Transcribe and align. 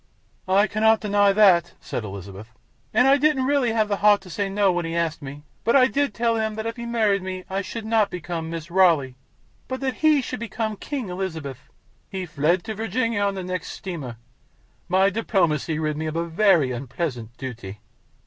"I 0.47 0.65
cannot 0.65 0.99
deny 1.01 1.31
that," 1.31 1.73
said 1.79 2.03
Elizabeth, 2.03 2.51
"and 2.91 3.07
I 3.07 3.17
didn't 3.19 3.45
really 3.45 3.71
have 3.71 3.87
the 3.87 3.97
heart 3.97 4.21
to 4.21 4.31
say 4.31 4.49
no 4.49 4.71
when 4.71 4.83
he 4.83 4.95
asked 4.95 5.21
me; 5.21 5.43
but 5.63 5.75
I 5.75 5.85
did 5.85 6.11
tell 6.11 6.37
him 6.37 6.55
that 6.55 6.65
if 6.65 6.75
he 6.75 6.87
married 6.87 7.21
me 7.21 7.43
I 7.51 7.61
should 7.61 7.85
not 7.85 8.09
become 8.09 8.49
Mrs. 8.49 8.71
Raleigh, 8.71 9.15
but 9.67 9.79
that 9.81 9.97
he 9.97 10.19
should 10.23 10.39
become 10.39 10.75
King 10.75 11.09
Elizabeth. 11.09 11.69
He 12.09 12.25
fled 12.25 12.63
to 12.63 12.73
Virginia 12.73 13.21
on 13.21 13.35
the 13.35 13.43
next 13.43 13.73
steamer. 13.73 14.15
My 14.89 15.11
diplomacy 15.11 15.77
rid 15.77 15.97
me 15.97 16.07
of 16.07 16.15
a 16.15 16.25
very 16.25 16.71
unpleasant 16.71 17.37
duty." 17.37 17.79